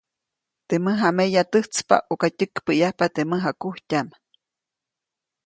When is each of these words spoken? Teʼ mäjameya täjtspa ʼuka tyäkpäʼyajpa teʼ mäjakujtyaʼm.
Teʼ 0.67 0.81
mäjameya 0.85 1.43
täjtspa 1.51 1.95
ʼuka 2.07 2.27
tyäkpäʼyajpa 2.37 3.05
teʼ 3.15 3.27
mäjakujtyaʼm. 3.29 4.07